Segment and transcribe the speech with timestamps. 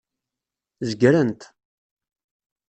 [0.89, 1.41] Zegren-t.